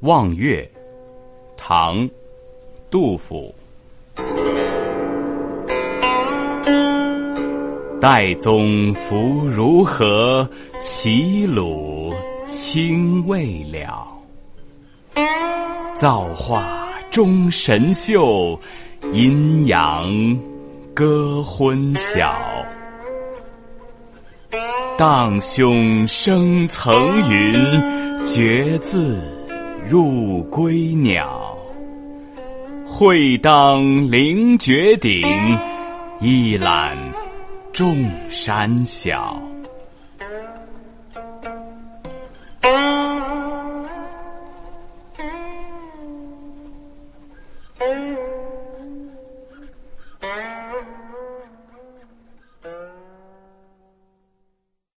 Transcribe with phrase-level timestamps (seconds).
[0.00, 0.70] 望岳，
[1.56, 2.08] 唐，
[2.90, 3.54] 杜甫。
[7.98, 9.16] 岱宗夫
[9.48, 10.46] 如何？
[10.78, 12.12] 齐鲁
[12.46, 14.06] 青未了。
[15.94, 18.60] 造化钟神秀，
[19.14, 20.06] 阴阳
[20.92, 22.36] 割昏晓。
[24.98, 26.94] 荡胸生层
[27.30, 27.52] 云，
[28.24, 29.18] 决眦
[29.88, 31.56] 入归鸟。
[32.84, 35.22] 会当凌绝顶，
[36.20, 36.96] 一览
[37.72, 39.40] 众山小。